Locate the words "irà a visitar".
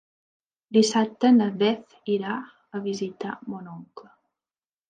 2.15-3.39